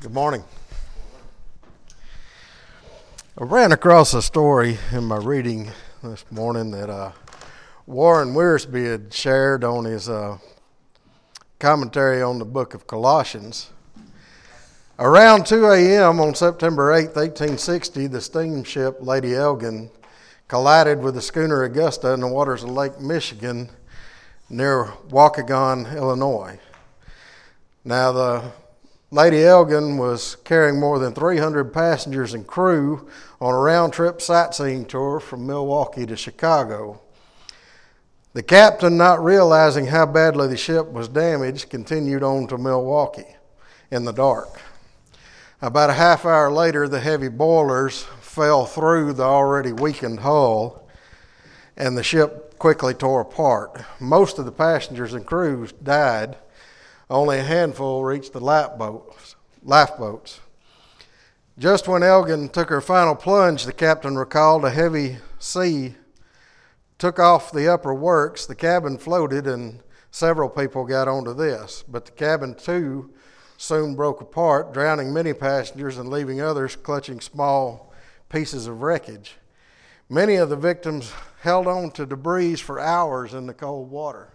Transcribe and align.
Good 0.00 0.14
morning. 0.14 0.44
I 3.36 3.42
ran 3.42 3.72
across 3.72 4.14
a 4.14 4.22
story 4.22 4.78
in 4.92 5.02
my 5.02 5.16
reading 5.16 5.72
this 6.04 6.24
morning 6.30 6.70
that 6.70 6.88
uh, 6.88 7.10
Warren 7.84 8.32
Wiersbe 8.32 8.88
had 8.88 9.12
shared 9.12 9.64
on 9.64 9.86
his 9.86 10.08
uh, 10.08 10.38
commentary 11.58 12.22
on 12.22 12.38
the 12.38 12.44
book 12.44 12.74
of 12.74 12.86
Colossians. 12.86 13.70
Around 15.00 15.46
2 15.46 15.66
a.m. 15.66 16.20
on 16.20 16.32
September 16.32 16.92
8, 16.92 17.06
1860, 17.16 18.06
the 18.06 18.20
steamship 18.20 18.98
Lady 19.00 19.34
Elgin 19.34 19.90
collided 20.46 21.00
with 21.00 21.16
the 21.16 21.22
schooner 21.22 21.64
Augusta 21.64 22.12
in 22.12 22.20
the 22.20 22.28
waters 22.28 22.62
of 22.62 22.70
Lake 22.70 23.00
Michigan 23.00 23.68
near 24.48 24.92
Waukegan, 25.08 25.92
Illinois. 25.96 26.60
Now, 27.84 28.12
the 28.12 28.52
Lady 29.10 29.42
Elgin 29.42 29.96
was 29.96 30.36
carrying 30.44 30.78
more 30.78 30.98
than 30.98 31.14
300 31.14 31.72
passengers 31.72 32.34
and 32.34 32.46
crew 32.46 33.08
on 33.40 33.54
a 33.54 33.58
round 33.58 33.90
trip 33.90 34.20
sightseeing 34.20 34.84
tour 34.84 35.18
from 35.18 35.46
Milwaukee 35.46 36.04
to 36.04 36.14
Chicago. 36.14 37.00
The 38.34 38.42
captain, 38.42 38.98
not 38.98 39.24
realizing 39.24 39.86
how 39.86 40.04
badly 40.04 40.46
the 40.46 40.58
ship 40.58 40.88
was 40.88 41.08
damaged, 41.08 41.70
continued 41.70 42.22
on 42.22 42.48
to 42.48 42.58
Milwaukee 42.58 43.36
in 43.90 44.04
the 44.04 44.12
dark. 44.12 44.60
About 45.62 45.88
a 45.88 45.94
half 45.94 46.26
hour 46.26 46.52
later, 46.52 46.86
the 46.86 47.00
heavy 47.00 47.28
boilers 47.28 48.02
fell 48.20 48.66
through 48.66 49.14
the 49.14 49.22
already 49.22 49.72
weakened 49.72 50.20
hull, 50.20 50.86
and 51.78 51.96
the 51.96 52.02
ship 52.02 52.58
quickly 52.58 52.92
tore 52.92 53.22
apart. 53.22 53.80
Most 54.00 54.38
of 54.38 54.44
the 54.44 54.52
passengers 54.52 55.14
and 55.14 55.24
crews 55.24 55.72
died 55.72 56.36
only 57.10 57.38
a 57.38 57.44
handful 57.44 58.04
reached 58.04 58.32
the 58.32 58.40
lifeboats. 58.40 60.40
Just 61.58 61.88
when 61.88 62.02
Elgin 62.02 62.48
took 62.48 62.68
her 62.68 62.80
final 62.80 63.14
plunge, 63.14 63.64
the 63.64 63.72
captain 63.72 64.16
recalled 64.16 64.64
a 64.64 64.70
heavy 64.70 65.18
sea 65.38 65.94
took 66.98 67.18
off 67.18 67.52
the 67.52 67.72
upper 67.72 67.94
works. 67.94 68.46
The 68.46 68.54
cabin 68.54 68.98
floated, 68.98 69.46
and 69.46 69.80
several 70.10 70.48
people 70.48 70.84
got 70.84 71.08
onto 71.08 71.32
this. 71.32 71.84
But 71.88 72.04
the 72.04 72.12
cabin, 72.12 72.54
too, 72.54 73.10
soon 73.56 73.94
broke 73.94 74.20
apart, 74.20 74.72
drowning 74.72 75.12
many 75.12 75.32
passengers 75.32 75.98
and 75.98 76.10
leaving 76.10 76.40
others 76.40 76.76
clutching 76.76 77.20
small 77.20 77.92
pieces 78.28 78.66
of 78.66 78.82
wreckage. 78.82 79.36
Many 80.08 80.36
of 80.36 80.48
the 80.48 80.56
victims 80.56 81.12
held 81.42 81.66
on 81.66 81.90
to 81.92 82.06
debris 82.06 82.56
for 82.56 82.80
hours 82.80 83.34
in 83.34 83.46
the 83.46 83.54
cold 83.54 83.90
water. 83.90 84.32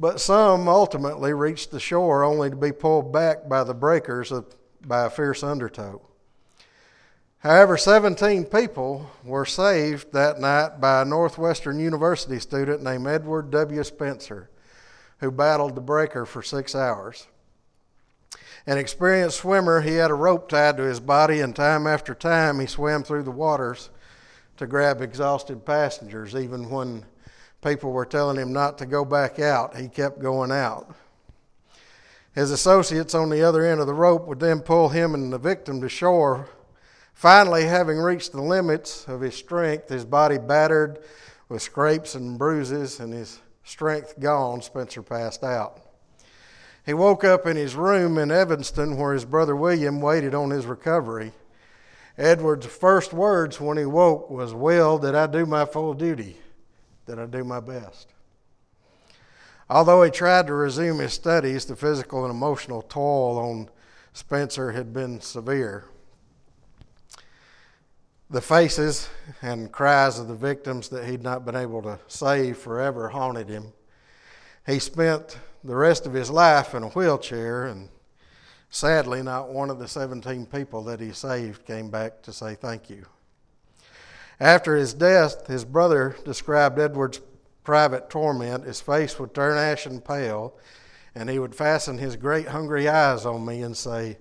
But 0.00 0.18
some 0.18 0.66
ultimately 0.66 1.34
reached 1.34 1.70
the 1.70 1.78
shore 1.78 2.24
only 2.24 2.48
to 2.48 2.56
be 2.56 2.72
pulled 2.72 3.12
back 3.12 3.50
by 3.50 3.64
the 3.64 3.74
breakers 3.74 4.32
of, 4.32 4.46
by 4.80 5.04
a 5.04 5.10
fierce 5.10 5.42
undertow. 5.42 6.00
However, 7.40 7.76
17 7.76 8.46
people 8.46 9.10
were 9.22 9.44
saved 9.44 10.14
that 10.14 10.40
night 10.40 10.80
by 10.80 11.02
a 11.02 11.04
Northwestern 11.04 11.78
University 11.78 12.38
student 12.40 12.82
named 12.82 13.06
Edward 13.06 13.50
W. 13.50 13.84
Spencer, 13.84 14.48
who 15.18 15.30
battled 15.30 15.74
the 15.74 15.82
breaker 15.82 16.24
for 16.24 16.42
six 16.42 16.74
hours. 16.74 17.26
An 18.66 18.78
experienced 18.78 19.40
swimmer, 19.40 19.82
he 19.82 19.96
had 19.96 20.10
a 20.10 20.14
rope 20.14 20.48
tied 20.48 20.78
to 20.78 20.82
his 20.82 21.00
body, 21.00 21.40
and 21.40 21.54
time 21.54 21.86
after 21.86 22.14
time 22.14 22.58
he 22.58 22.66
swam 22.66 23.02
through 23.02 23.24
the 23.24 23.30
waters 23.30 23.90
to 24.56 24.66
grab 24.66 25.02
exhausted 25.02 25.66
passengers, 25.66 26.34
even 26.34 26.70
when 26.70 27.04
people 27.62 27.92
were 27.92 28.06
telling 28.06 28.36
him 28.36 28.52
not 28.52 28.78
to 28.78 28.86
go 28.86 29.04
back 29.04 29.38
out, 29.38 29.76
he 29.76 29.88
kept 29.88 30.20
going 30.20 30.50
out. 30.50 30.94
His 32.34 32.50
associates 32.50 33.14
on 33.14 33.28
the 33.28 33.42
other 33.42 33.64
end 33.64 33.80
of 33.80 33.86
the 33.86 33.94
rope 33.94 34.26
would 34.26 34.40
then 34.40 34.60
pull 34.60 34.88
him 34.88 35.14
and 35.14 35.32
the 35.32 35.38
victim 35.38 35.80
to 35.80 35.88
shore. 35.88 36.48
Finally, 37.12 37.64
having 37.64 37.98
reached 37.98 38.32
the 38.32 38.40
limits 38.40 39.06
of 39.08 39.20
his 39.20 39.34
strength, 39.34 39.88
his 39.88 40.04
body 40.04 40.38
battered 40.38 41.00
with 41.48 41.60
scrapes 41.60 42.14
and 42.14 42.38
bruises, 42.38 43.00
and 43.00 43.12
his 43.12 43.40
strength 43.64 44.18
gone, 44.20 44.62
Spencer 44.62 45.02
passed 45.02 45.42
out. 45.42 45.80
He 46.86 46.94
woke 46.94 47.24
up 47.24 47.46
in 47.46 47.56
his 47.56 47.74
room 47.74 48.16
in 48.16 48.30
Evanston 48.30 48.96
where 48.96 49.12
his 49.12 49.24
brother 49.24 49.54
William 49.54 50.00
waited 50.00 50.34
on 50.34 50.50
his 50.50 50.66
recovery. 50.66 51.32
Edward's 52.16 52.66
first 52.66 53.12
words 53.12 53.60
when 53.60 53.76
he 53.76 53.84
woke 53.84 54.30
was, 54.30 54.54
Will, 54.54 54.98
did 54.98 55.14
I 55.14 55.26
do 55.26 55.44
my 55.46 55.64
full 55.64 55.94
duty? 55.94 56.36
That 57.10 57.18
I 57.18 57.26
do 57.26 57.42
my 57.42 57.58
best. 57.58 58.06
Although 59.68 60.04
he 60.04 60.10
tried 60.10 60.46
to 60.46 60.54
resume 60.54 61.00
his 61.00 61.12
studies, 61.12 61.64
the 61.64 61.74
physical 61.74 62.24
and 62.24 62.32
emotional 62.32 62.82
toll 62.82 63.38
on 63.38 63.68
Spencer 64.12 64.70
had 64.72 64.92
been 64.92 65.20
severe. 65.20 65.84
The 68.30 68.40
faces 68.40 69.08
and 69.42 69.72
cries 69.72 70.20
of 70.20 70.28
the 70.28 70.36
victims 70.36 70.88
that 70.90 71.04
he'd 71.04 71.22
not 71.22 71.44
been 71.44 71.56
able 71.56 71.82
to 71.82 71.98
save 72.06 72.58
forever 72.58 73.08
haunted 73.08 73.48
him. 73.48 73.72
He 74.66 74.78
spent 74.78 75.36
the 75.64 75.74
rest 75.74 76.06
of 76.06 76.12
his 76.12 76.30
life 76.30 76.74
in 76.74 76.84
a 76.84 76.88
wheelchair, 76.90 77.66
and 77.66 77.88
sadly, 78.70 79.22
not 79.22 79.50
one 79.50 79.68
of 79.68 79.80
the 79.80 79.88
17 79.88 80.46
people 80.46 80.84
that 80.84 81.00
he 81.00 81.10
saved 81.10 81.66
came 81.66 81.90
back 81.90 82.22
to 82.22 82.32
say 82.32 82.54
thank 82.54 82.88
you. 82.88 83.04
After 84.40 84.74
his 84.74 84.94
death, 84.94 85.46
his 85.48 85.66
brother 85.66 86.16
described 86.24 86.78
Edward's 86.78 87.20
private 87.62 88.08
torment. 88.08 88.64
His 88.64 88.80
face 88.80 89.18
would 89.18 89.34
turn 89.34 89.58
ashen 89.58 90.00
pale, 90.00 90.56
and 91.14 91.28
he 91.28 91.38
would 91.38 91.54
fasten 91.54 91.98
his 91.98 92.16
great 92.16 92.48
hungry 92.48 92.88
eyes 92.88 93.26
on 93.26 93.44
me 93.44 93.62
and 93.62 93.76
say, 93.76 94.16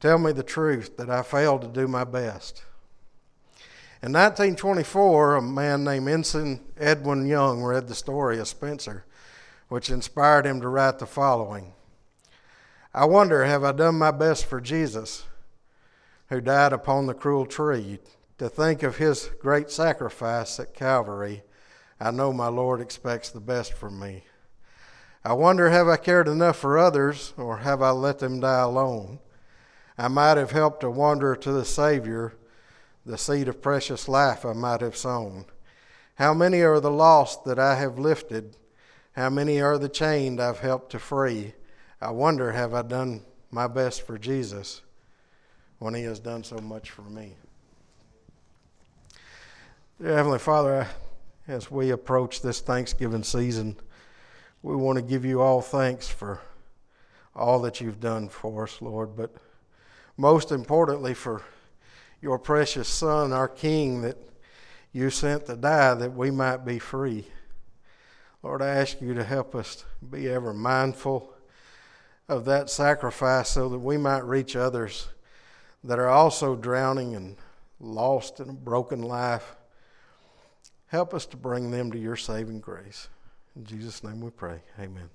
Tell 0.00 0.16
me 0.16 0.32
the 0.32 0.42
truth 0.42 0.96
that 0.96 1.10
I 1.10 1.22
failed 1.22 1.60
to 1.60 1.68
do 1.68 1.86
my 1.86 2.04
best. 2.04 2.62
In 4.02 4.12
1924, 4.12 5.36
a 5.36 5.42
man 5.42 5.84
named 5.84 6.08
Ensign 6.08 6.60
Edwin 6.78 7.26
Young 7.26 7.62
read 7.62 7.86
the 7.86 7.94
story 7.94 8.38
of 8.38 8.48
Spencer, 8.48 9.04
which 9.68 9.90
inspired 9.90 10.46
him 10.46 10.62
to 10.62 10.68
write 10.68 10.98
the 10.98 11.06
following 11.06 11.74
I 12.94 13.04
wonder, 13.04 13.44
have 13.44 13.62
I 13.62 13.72
done 13.72 13.96
my 13.96 14.10
best 14.10 14.46
for 14.46 14.60
Jesus, 14.60 15.24
who 16.30 16.40
died 16.40 16.72
upon 16.72 17.06
the 17.06 17.14
cruel 17.14 17.44
tree? 17.44 18.00
To 18.40 18.48
think 18.48 18.82
of 18.82 18.96
his 18.96 19.30
great 19.38 19.70
sacrifice 19.70 20.58
at 20.58 20.72
Calvary, 20.72 21.42
I 22.00 22.10
know 22.10 22.32
my 22.32 22.48
Lord 22.48 22.80
expects 22.80 23.28
the 23.28 23.38
best 23.38 23.74
from 23.74 24.00
me. 24.00 24.24
I 25.22 25.34
wonder, 25.34 25.68
have 25.68 25.88
I 25.88 25.98
cared 25.98 26.26
enough 26.26 26.56
for 26.56 26.78
others, 26.78 27.34
or 27.36 27.58
have 27.58 27.82
I 27.82 27.90
let 27.90 28.18
them 28.18 28.40
die 28.40 28.60
alone? 28.60 29.18
I 29.98 30.08
might 30.08 30.38
have 30.38 30.52
helped 30.52 30.82
a 30.82 30.88
wanderer 30.88 31.36
to 31.36 31.52
the 31.52 31.66
Savior, 31.66 32.32
the 33.04 33.18
seed 33.18 33.46
of 33.46 33.60
precious 33.60 34.08
life 34.08 34.46
I 34.46 34.54
might 34.54 34.80
have 34.80 34.96
sown. 34.96 35.44
How 36.14 36.32
many 36.32 36.62
are 36.62 36.80
the 36.80 36.90
lost 36.90 37.44
that 37.44 37.58
I 37.58 37.74
have 37.74 37.98
lifted? 37.98 38.56
How 39.12 39.28
many 39.28 39.60
are 39.60 39.76
the 39.76 39.90
chained 39.90 40.40
I've 40.40 40.60
helped 40.60 40.92
to 40.92 40.98
free? 40.98 41.52
I 42.00 42.10
wonder, 42.12 42.52
have 42.52 42.72
I 42.72 42.80
done 42.80 43.20
my 43.50 43.66
best 43.66 44.06
for 44.06 44.16
Jesus 44.16 44.80
when 45.78 45.92
He 45.92 46.04
has 46.04 46.20
done 46.20 46.42
so 46.42 46.56
much 46.56 46.90
for 46.90 47.02
me? 47.02 47.36
Dear 50.00 50.16
Heavenly 50.16 50.38
Father, 50.38 50.88
as 51.46 51.70
we 51.70 51.90
approach 51.90 52.40
this 52.40 52.60
Thanksgiving 52.60 53.22
season, 53.22 53.76
we 54.62 54.74
want 54.74 54.96
to 54.96 55.02
give 55.02 55.26
you 55.26 55.42
all 55.42 55.60
thanks 55.60 56.08
for 56.08 56.40
all 57.36 57.60
that 57.60 57.82
you've 57.82 58.00
done 58.00 58.30
for 58.30 58.62
us, 58.62 58.80
Lord, 58.80 59.14
but 59.14 59.34
most 60.16 60.52
importantly 60.52 61.12
for 61.12 61.42
your 62.22 62.38
precious 62.38 62.88
Son, 62.88 63.34
our 63.34 63.46
King, 63.46 64.00
that 64.00 64.16
you 64.90 65.10
sent 65.10 65.44
to 65.46 65.56
die 65.56 65.92
that 65.92 66.14
we 66.14 66.30
might 66.30 66.64
be 66.64 66.78
free. 66.78 67.26
Lord, 68.42 68.62
I 68.62 68.68
ask 68.68 69.02
you 69.02 69.12
to 69.12 69.22
help 69.22 69.54
us 69.54 69.84
be 70.10 70.30
ever 70.30 70.54
mindful 70.54 71.30
of 72.26 72.46
that 72.46 72.70
sacrifice 72.70 73.50
so 73.50 73.68
that 73.68 73.80
we 73.80 73.98
might 73.98 74.24
reach 74.24 74.56
others 74.56 75.08
that 75.84 75.98
are 75.98 76.08
also 76.08 76.56
drowning 76.56 77.14
and 77.14 77.36
lost 77.78 78.40
in 78.40 78.48
a 78.48 78.54
broken 78.54 79.02
life. 79.02 79.56
Help 80.90 81.14
us 81.14 81.24
to 81.26 81.36
bring 81.36 81.70
them 81.70 81.92
to 81.92 81.98
your 81.98 82.16
saving 82.16 82.58
grace. 82.58 83.08
In 83.54 83.64
Jesus' 83.64 84.02
name 84.02 84.20
we 84.20 84.30
pray. 84.30 84.60
Amen. 84.78 85.08